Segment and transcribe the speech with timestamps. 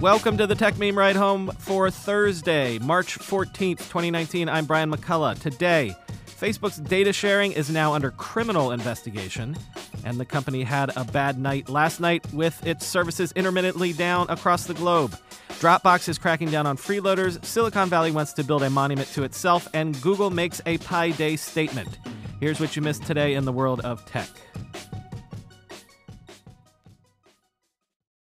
[0.00, 4.46] Welcome to the Techmeme Ride Home for Thursday, March 14th, 2019.
[4.46, 5.40] I'm Brian McCullough.
[5.40, 9.56] Today, Facebook's data sharing is now under criminal investigation,
[10.04, 14.66] and the company had a bad night last night with its services intermittently down across
[14.66, 15.16] the globe.
[15.60, 19.66] Dropbox is cracking down on freeloaders, Silicon Valley wants to build a monument to itself,
[19.72, 21.98] and Google makes a Pi Day statement.
[22.38, 24.28] Here's what you missed today in the world of tech.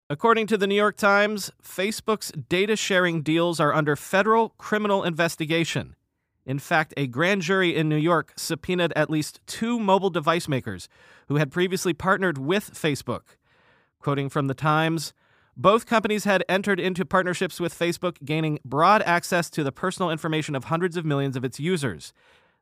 [0.09, 5.97] According to the New York Times, Facebook's data sharing deals are under federal criminal investigation.
[6.45, 10.89] In fact, a grand jury in New York subpoenaed at least two mobile device makers
[11.27, 13.35] who had previously partnered with Facebook.
[13.99, 15.13] Quoting from the Times,
[15.57, 20.55] both companies had entered into partnerships with Facebook, gaining broad access to the personal information
[20.55, 22.13] of hundreds of millions of its users.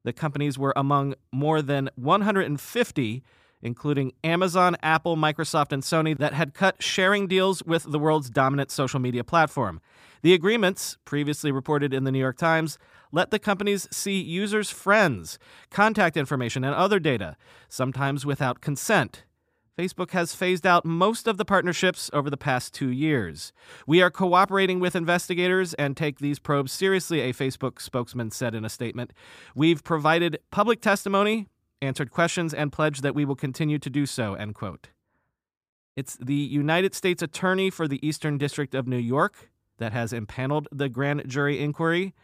[0.02, 3.22] The companies were among more than 150
[3.64, 8.70] including Amazon, Apple, Microsoft, and Sony, that had cut sharing deals with the world's dominant
[8.70, 9.80] social media platform.
[10.22, 12.78] The agreements, previously reported in the New York Times,
[13.10, 15.38] let the companies see users' friends,
[15.70, 17.36] contact information, and other data,
[17.68, 19.24] sometimes without consent.
[19.78, 23.52] Facebook has phased out most of the partnerships over the past two years.
[23.88, 28.64] We are cooperating with investigators and take these probes seriously, a Facebook spokesman said in
[28.64, 29.12] a statement.
[29.54, 31.48] We've provided public testimony
[31.82, 34.88] answered questions, and pledged that we will continue to do so, end quote.
[35.96, 40.68] It's the United States Attorney for the Eastern District of New York that has impaneled
[40.72, 42.14] the grand jury inquiry.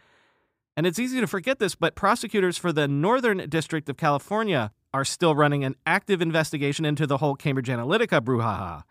[0.75, 5.05] And it's easy to forget this, but prosecutors for the Northern District of California are
[5.05, 8.83] still running an active investigation into the whole Cambridge Analytica brouhaha.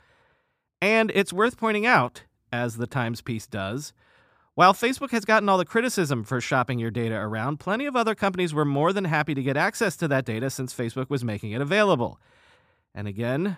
[0.81, 3.93] And it's worth pointing out, as the Times piece does,
[4.61, 8.15] while Facebook has gotten all the criticism for shopping your data around, plenty of other
[8.15, 11.53] companies were more than happy to get access to that data since Facebook was making
[11.53, 12.21] it available.
[12.95, 13.57] And again,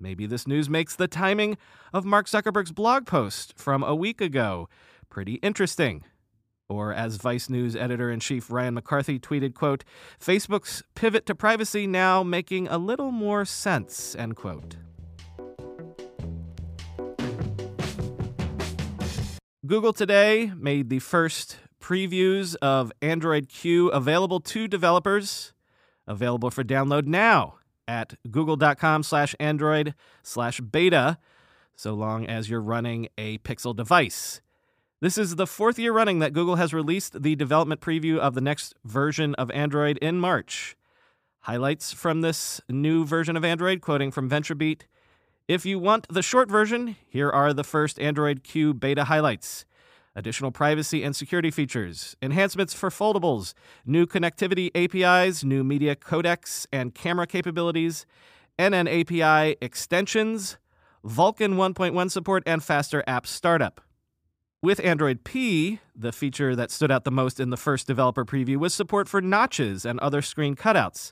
[0.00, 1.56] maybe this news makes the timing
[1.92, 4.68] of Mark Zuckerberg's blog post from a week ago
[5.08, 6.02] pretty interesting.
[6.68, 9.84] Or as Vice News editor-in-chief Ryan McCarthy tweeted, quote,
[10.20, 14.78] Facebook's pivot to privacy now making a little more sense, end quote.
[19.70, 25.52] Google today made the first previews of Android Q available to developers,
[26.08, 27.54] available for download now
[27.86, 29.94] at google.com slash android
[30.24, 31.18] slash beta,
[31.76, 34.40] so long as you're running a Pixel device.
[35.00, 38.40] This is the fourth year running that Google has released the development preview of the
[38.40, 40.76] next version of Android in March.
[41.42, 44.80] Highlights from this new version of Android, quoting from VentureBeat
[45.50, 49.64] if you want the short version, here are the first Android Q beta highlights.
[50.14, 53.52] Additional privacy and security features, enhancements for foldables,
[53.84, 58.06] new connectivity APIs, new media codecs and camera capabilities,
[58.60, 60.56] NN API extensions,
[61.04, 63.80] Vulkan 1.1 support, and faster app startup.
[64.62, 68.58] With Android P, the feature that stood out the most in the first developer preview
[68.58, 71.10] was support for notches and other screen cutouts.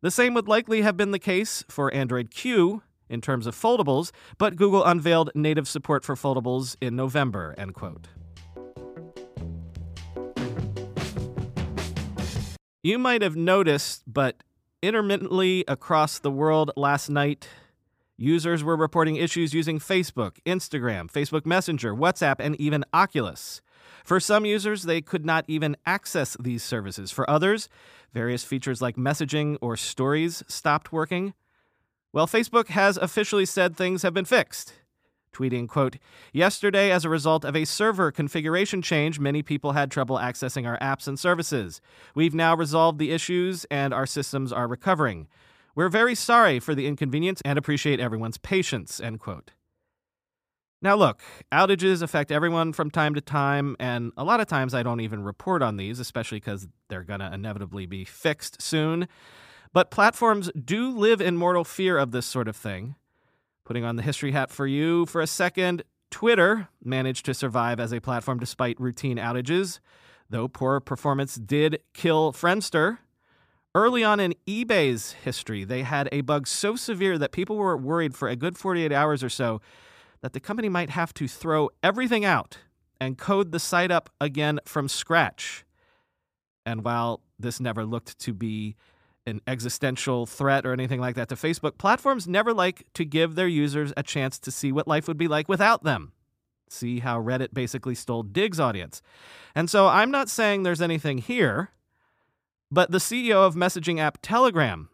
[0.00, 4.10] The same would likely have been the case for Android Q, in terms of foldables,
[4.38, 8.08] but Google unveiled native support for foldables in November, end quote.
[12.82, 14.42] You might have noticed, but
[14.82, 17.48] intermittently across the world last night,
[18.18, 23.62] users were reporting issues using Facebook, Instagram, Facebook Messenger, WhatsApp, and even Oculus.
[24.04, 27.10] For some users, they could not even access these services.
[27.10, 27.70] For others,
[28.12, 31.32] various features like messaging or stories stopped working.
[32.14, 34.72] Well, Facebook has officially said things have been fixed.
[35.32, 35.96] Tweeting, quote,
[36.32, 40.78] Yesterday, as a result of a server configuration change, many people had trouble accessing our
[40.78, 41.80] apps and services.
[42.14, 45.26] We've now resolved the issues and our systems are recovering.
[45.74, 49.50] We're very sorry for the inconvenience and appreciate everyone's patience, end quote.
[50.80, 54.84] Now, look, outages affect everyone from time to time, and a lot of times I
[54.84, 59.08] don't even report on these, especially because they're going to inevitably be fixed soon.
[59.74, 62.94] But platforms do live in mortal fear of this sort of thing.
[63.64, 65.82] Putting on the history hat for you for a second,
[66.12, 69.80] Twitter managed to survive as a platform despite routine outages,
[70.30, 72.98] though poor performance did kill Friendster.
[73.74, 78.14] Early on in eBay's history, they had a bug so severe that people were worried
[78.14, 79.60] for a good 48 hours or so
[80.20, 82.58] that the company might have to throw everything out
[83.00, 85.64] and code the site up again from scratch.
[86.64, 88.76] And while this never looked to be
[89.26, 93.48] an existential threat or anything like that to Facebook, platforms never like to give their
[93.48, 96.12] users a chance to see what life would be like without them.
[96.68, 99.00] See how Reddit basically stole Digg's audience.
[99.54, 101.70] And so I'm not saying there's anything here,
[102.70, 104.88] but the CEO of messaging app Telegram,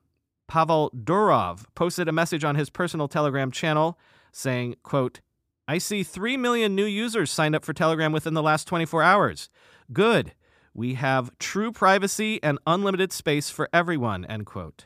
[0.49, 3.99] Pavel Durov, posted a message on his personal Telegram channel
[4.32, 5.21] saying, quote,
[5.67, 9.49] I see 3 million new users signed up for Telegram within the last 24 hours.
[9.93, 10.35] Good.
[10.75, 14.84] We have true privacy and unlimited space for everyone, end quote.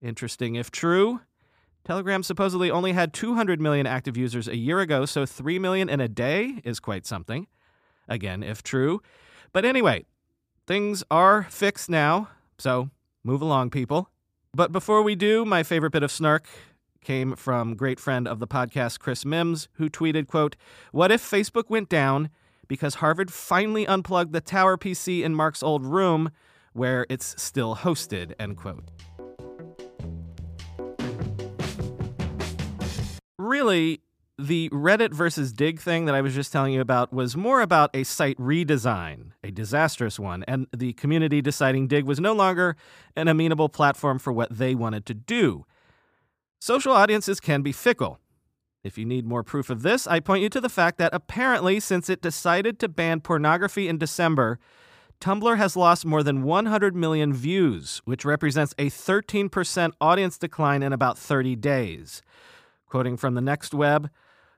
[0.00, 1.20] Interesting if true.
[1.84, 6.00] Telegram supposedly only had 200 million active users a year ago, so 3 million in
[6.00, 7.46] a day is quite something.
[8.08, 9.00] Again, if true.
[9.52, 10.04] But anyway,
[10.66, 12.28] things are fixed now,
[12.58, 12.90] so
[13.24, 14.10] move along, people.
[14.54, 16.48] But before we do, my favorite bit of snark
[17.02, 20.56] came from great friend of the podcast Chris Mims, who tweeted, quote,
[20.90, 22.30] "What if Facebook went down
[22.68, 26.30] because Harvard finally unplugged the tower PC in Mark's old room
[26.72, 28.84] where it's still hosted, end quote.
[33.38, 34.00] Really,
[34.38, 37.90] the Reddit versus Digg thing that I was just telling you about was more about
[37.94, 42.76] a site redesign, a disastrous one, and the community deciding Digg was no longer
[43.14, 45.64] an amenable platform for what they wanted to do.
[46.58, 48.18] Social audiences can be fickle.
[48.86, 51.80] If you need more proof of this, I point you to the fact that apparently,
[51.80, 54.60] since it decided to ban pornography in December,
[55.20, 60.92] Tumblr has lost more than 100 million views, which represents a 13% audience decline in
[60.92, 62.22] about 30 days.
[62.86, 64.08] Quoting from the Next Web,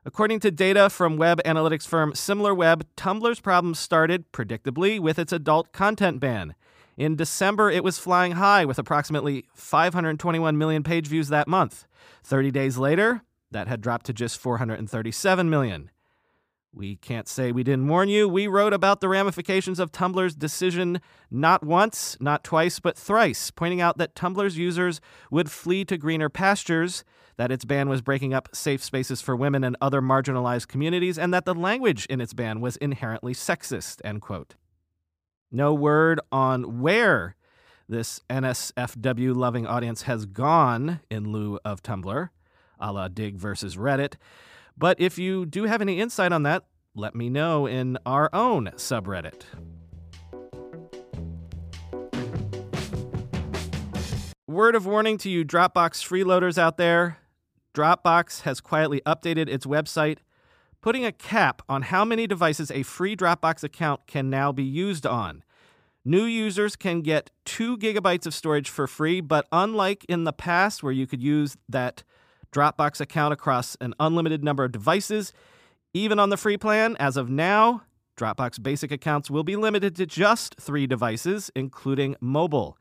[0.04, 5.72] according to data from web analytics firm SimilarWeb, Tumblr's problems started, predictably, with its adult
[5.72, 6.54] content ban.
[6.98, 11.86] In December, it was flying high with approximately 521 million page views that month.
[12.24, 15.90] 30 days later, that had dropped to just 437 million.
[16.72, 18.28] We can't say we didn't warn you.
[18.28, 21.00] We wrote about the ramifications of Tumblr's decision
[21.30, 25.00] not once, not twice, but thrice, pointing out that Tumblr's users
[25.30, 27.04] would flee to greener pastures,
[27.36, 31.32] that its ban was breaking up safe spaces for women and other marginalized communities, and
[31.32, 34.54] that the language in its ban was inherently sexist, end quote.
[35.50, 37.34] No word on where
[37.88, 42.28] this NSFW loving audience has gone in lieu of Tumblr
[42.80, 44.14] a la Digg versus Reddit.
[44.76, 46.64] But if you do have any insight on that,
[46.94, 49.42] let me know in our own subreddit.
[54.46, 57.18] Word of warning to you Dropbox freeloaders out there
[57.74, 60.18] Dropbox has quietly updated its website,
[60.80, 65.06] putting a cap on how many devices a free Dropbox account can now be used
[65.06, 65.44] on.
[66.04, 70.82] New users can get 2 gigabytes of storage for free, but unlike in the past
[70.82, 72.02] where you could use that
[72.52, 75.32] Dropbox account across an unlimited number of devices.
[75.94, 77.82] Even on the free plan, as of now,
[78.16, 82.76] Dropbox basic accounts will be limited to just three devices, including mobile.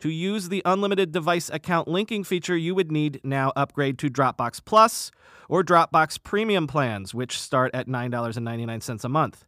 [0.00, 4.62] To use the unlimited device account linking feature, you would need now upgrade to Dropbox
[4.64, 5.10] Plus
[5.48, 9.46] or Dropbox Premium plans, which start at $9.99 a month.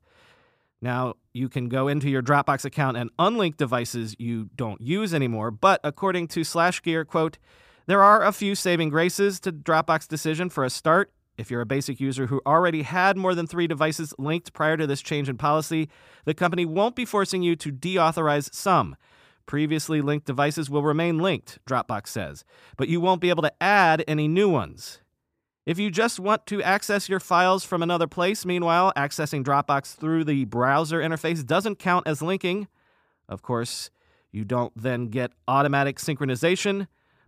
[0.80, 5.50] Now, you can go into your Dropbox account and unlink devices you don't use anymore,
[5.50, 7.38] but according to SlashGear, quote,
[7.86, 11.12] there are a few saving graces to Dropbox Decision for a start.
[11.38, 14.86] If you're a basic user who already had more than three devices linked prior to
[14.86, 15.88] this change in policy,
[16.24, 18.96] the company won't be forcing you to deauthorize some.
[19.44, 22.44] Previously linked devices will remain linked, Dropbox says,
[22.76, 25.00] but you won't be able to add any new ones.
[25.66, 30.24] If you just want to access your files from another place, meanwhile, accessing Dropbox through
[30.24, 32.66] the browser interface doesn't count as linking.
[33.28, 33.90] Of course,
[34.32, 36.86] you don't then get automatic synchronization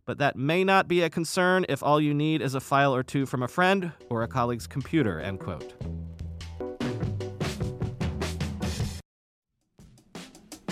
[0.09, 3.03] but that may not be a concern if all you need is a file or
[3.03, 5.75] two from a friend or a colleague's computer, end quote.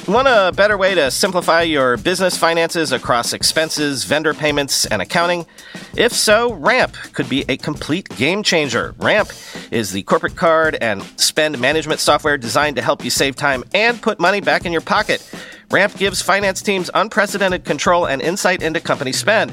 [0.08, 5.44] Want a better way to simplify your business finances across expenses, vendor payments, and accounting?
[5.96, 8.94] If so, Ramp could be a complete game changer.
[8.98, 9.30] Ramp
[9.70, 14.00] is the corporate card and spend management software designed to help you save time and
[14.00, 15.20] put money back in your pocket.
[15.70, 19.52] Ramp gives finance teams unprecedented control and insight into company spend.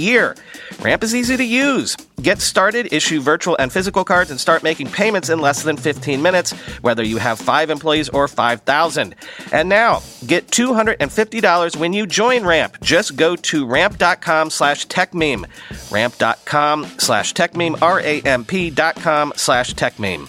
[0.00, 0.34] year.
[0.80, 1.96] Ramp is easy to use.
[2.22, 6.20] Get started, issue virtual and physical cards, and start making payments in less than 15
[6.20, 6.52] minutes,
[6.82, 9.14] whether you have five employees or 5,000.
[9.52, 12.78] And now, get $250 when you join Ramp.
[12.82, 15.44] Just go to ramp.com slash techmeme.
[15.90, 20.28] Ramp.com slash techmeme, R-A-M-P dot com slash techmeme.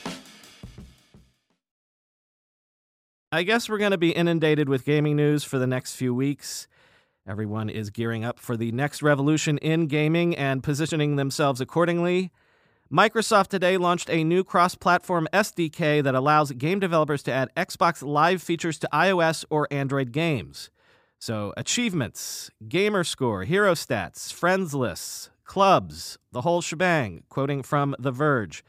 [3.33, 6.67] I guess we're going to be inundated with gaming news for the next few weeks.
[7.25, 12.33] Everyone is gearing up for the next revolution in gaming and positioning themselves accordingly.
[12.91, 18.05] Microsoft today launched a new cross platform SDK that allows game developers to add Xbox
[18.05, 20.69] Live features to iOS or Android games.
[21.17, 28.11] So, achievements, gamer score, hero stats, friends lists, clubs, the whole shebang, quoting from The
[28.11, 28.61] Verge.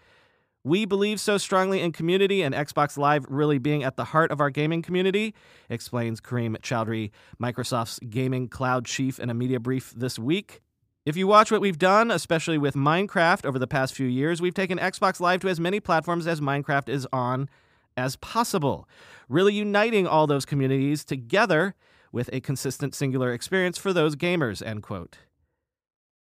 [0.64, 4.40] We believe so strongly in community and Xbox Live really being at the heart of
[4.40, 5.34] our gaming community,
[5.68, 10.60] explains Kareem Choudhry, Microsoft's gaming cloud chief, in a media brief this week.
[11.04, 14.54] If you watch what we've done, especially with Minecraft over the past few years, we've
[14.54, 17.48] taken Xbox Live to as many platforms as Minecraft is on
[17.96, 18.88] as possible,
[19.28, 21.74] really uniting all those communities together
[22.12, 25.18] with a consistent singular experience for those gamers, end quote.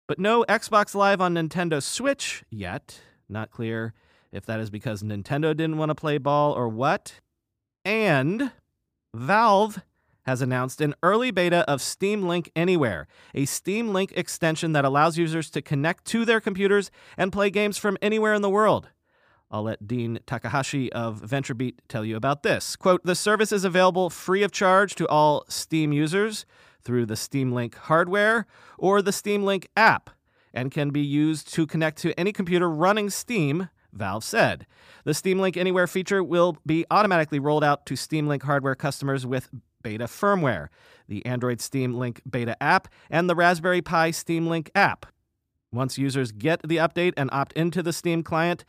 [0.09, 2.99] But no Xbox Live on Nintendo Switch yet.
[3.29, 3.93] Not clear
[4.35, 7.19] if that is because Nintendo didn't want to play ball or what.
[7.85, 8.51] And
[9.13, 9.81] Valve
[10.23, 15.17] has announced an early beta of Steam Link Anywhere, a Steam Link extension that allows
[15.17, 18.89] users to connect to their computers and play games from anywhere in the world.
[19.51, 22.75] I'll let Dean Takahashi of VentureBeat tell you about this.
[22.75, 26.45] Quote The service is available free of charge to all Steam users
[26.81, 30.09] through the Steam Link hardware or the Steam Link app
[30.53, 34.67] and can be used to connect to any computer running Steam Valve said.
[35.03, 39.25] The Steam Link Anywhere feature will be automatically rolled out to Steam Link hardware customers
[39.25, 39.49] with
[39.81, 40.67] beta firmware,
[41.07, 45.05] the Android Steam Link beta app, and the Raspberry Pi Steam Link app.
[45.71, 48.65] Once users get the update and opt into the Steam client,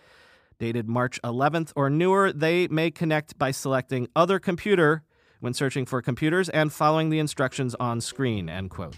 [0.58, 5.02] dated March 11th or newer, they may connect by selecting Other Computer
[5.40, 8.48] when searching for computers and following the instructions on screen.
[8.48, 8.96] End quote.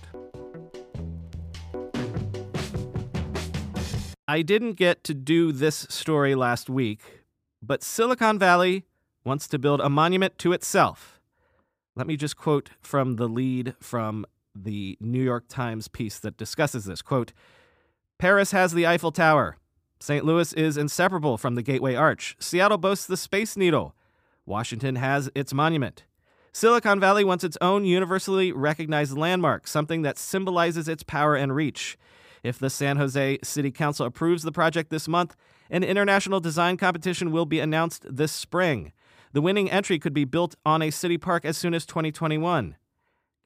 [4.31, 7.25] I didn't get to do this story last week,
[7.63, 8.85] but Silicon Valley
[9.25, 11.19] wants to build a monument to itself.
[11.97, 16.85] Let me just quote from the lead from the New York Times piece that discusses
[16.85, 17.01] this.
[17.01, 17.33] Quote,
[18.19, 19.57] Paris has the Eiffel Tower.
[19.99, 20.27] St.
[20.27, 22.37] Louis is inseparable from the Gateway Arch.
[22.39, 23.95] Seattle boasts the Space Needle.
[24.45, 26.05] Washington has its monument.
[26.53, 31.97] Silicon Valley wants its own universally recognized landmark, something that symbolizes its power and reach.
[32.43, 35.37] If the San Jose City Council approves the project this month,
[35.71, 38.93] an international design competition will be announced this spring.
[39.33, 42.77] The winning entry could be built on a city park as soon as 2021.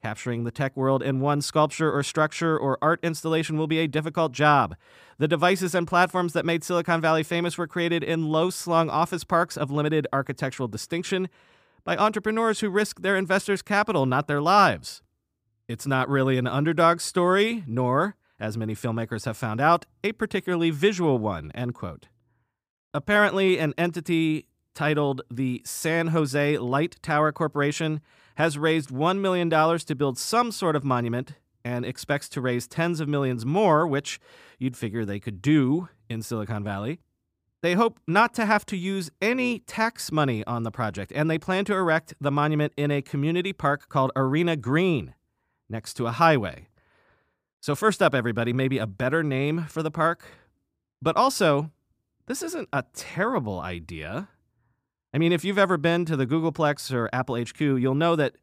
[0.01, 3.87] Capturing the tech world in one sculpture or structure or art installation will be a
[3.87, 4.75] difficult job.
[5.17, 9.23] The devices and platforms that made Silicon Valley famous were created in low slung office
[9.23, 11.29] parks of limited architectural distinction
[11.85, 15.01] by entrepreneurs who risk their investors' capital, not their lives.
[15.69, 20.69] It's not really an underdog story, nor as many filmmakers have found out, a particularly
[20.69, 22.09] visual one, end quote.
[22.93, 28.01] Apparently, an entity titled the San Jose Light Tower Corporation
[28.35, 32.99] has raised $1 million to build some sort of monument and expects to raise tens
[32.99, 34.19] of millions more, which
[34.59, 36.99] you'd figure they could do in Silicon Valley.
[37.61, 41.37] They hope not to have to use any tax money on the project, and they
[41.37, 45.13] plan to erect the monument in a community park called Arena Green
[45.69, 46.67] next to a highway.
[47.63, 50.25] So, first up, everybody, maybe a better name for the park.
[51.01, 51.71] But also,
[52.25, 54.27] this isn't a terrible idea.
[55.13, 58.35] I mean, if you've ever been to the Googleplex or Apple HQ, you'll know that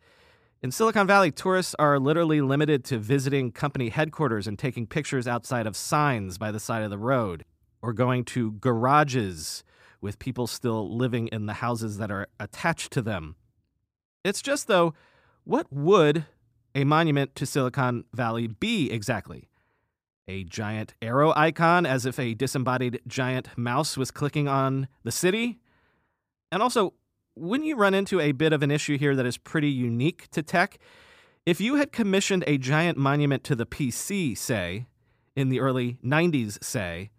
[0.63, 5.67] in Silicon Valley, tourists are literally limited to visiting company headquarters and taking pictures outside
[5.67, 7.45] of signs by the side of the road,
[7.83, 9.65] or going to garages
[10.01, 13.37] with people still living in the houses that are attached to them.
[14.25, 14.95] It's just, though,
[15.45, 16.25] what would
[16.75, 19.49] a monument to Silicon Valley be exactly?
[20.29, 25.59] A giant arrow icon as if a disembodied giant mouse was clicking on the city?
[26.53, 26.95] And also,
[27.37, 30.43] wouldn't you run into a bit of an issue here that is pretty unique to
[30.43, 30.79] tech?
[31.47, 34.87] If you had commissioned a giant monument to the PC, say,
[35.35, 37.11] in the early 90s, say,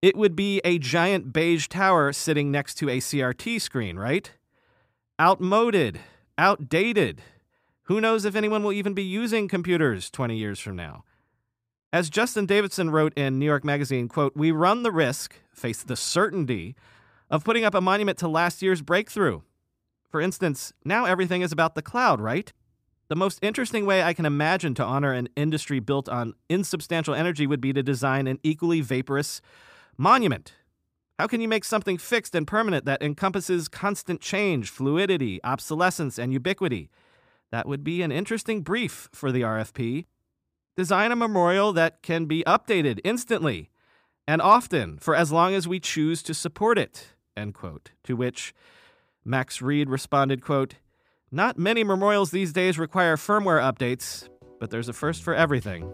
[0.00, 4.32] it would be a giant beige tower sitting next to a CRT screen, right?
[5.20, 5.98] Outmoded,
[6.38, 7.20] outdated.
[7.88, 11.04] Who knows if anyone will even be using computers 20 years from now?
[11.90, 15.96] As Justin Davidson wrote in New York Magazine, quote, "We run the risk, face the
[15.96, 16.76] certainty
[17.30, 19.40] of putting up a monument to last year's breakthrough.
[20.10, 22.52] For instance, now everything is about the cloud, right?
[23.08, 27.46] The most interesting way I can imagine to honor an industry built on insubstantial energy
[27.46, 29.40] would be to design an equally vaporous
[29.96, 30.52] monument.
[31.18, 36.34] How can you make something fixed and permanent that encompasses constant change, fluidity, obsolescence, and
[36.34, 36.90] ubiquity?
[37.50, 40.06] That would be an interesting brief for the RFP.
[40.76, 43.70] Design a memorial that can be updated instantly
[44.26, 47.14] and often for as long as we choose to support it.
[47.36, 47.90] End quote.
[48.04, 48.54] To which
[49.24, 50.74] Max Read responded, quote,
[51.32, 54.28] Not many memorials these days require firmware updates,
[54.60, 55.92] but there's a first for everything.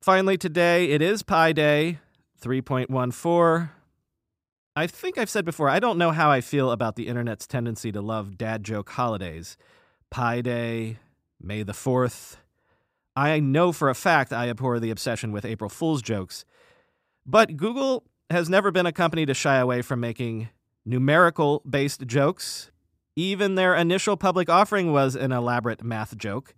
[0.00, 1.98] Finally, today it is Pi Day
[2.40, 3.70] 3.14.
[4.74, 7.92] I think I've said before, I don't know how I feel about the internet's tendency
[7.92, 9.58] to love dad joke holidays.
[10.10, 10.98] Pi Day,
[11.38, 12.36] May the 4th.
[13.14, 16.46] I know for a fact I abhor the obsession with April Fool's jokes.
[17.26, 20.48] But Google has never been a company to shy away from making
[20.86, 22.70] numerical based jokes.
[23.14, 26.54] Even their initial public offering was an elaborate math joke.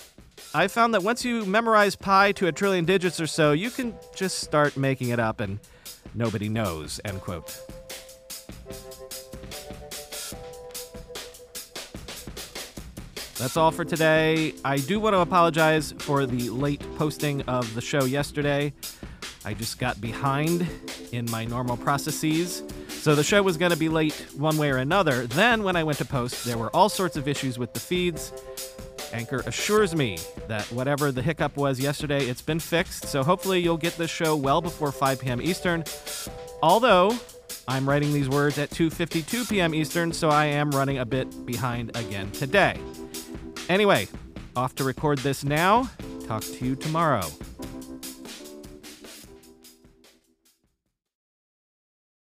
[0.54, 3.94] I found that once you memorize pi to a trillion digits or so, you can
[4.14, 5.58] just start making it up and
[6.14, 7.60] nobody knows, end quote.
[13.42, 14.54] That's all for today.
[14.64, 18.72] I do want to apologize for the late posting of the show yesterday.
[19.44, 20.64] I just got behind
[21.10, 22.62] in my normal processes.
[22.88, 25.26] So the show was going to be late one way or another.
[25.26, 28.32] Then, when I went to post, there were all sorts of issues with the feeds.
[29.12, 33.06] Anchor assures me that whatever the hiccup was yesterday, it's been fixed.
[33.06, 35.42] So hopefully you'll get this show well before 5 p.m.
[35.42, 35.82] Eastern.
[36.62, 37.18] Although
[37.66, 39.74] I'm writing these words at 2:52 p.m.
[39.74, 42.78] Eastern, so I am running a bit behind again today.
[43.72, 44.06] Anyway,
[44.54, 45.88] off to record this now.
[46.26, 47.26] Talk to you tomorrow.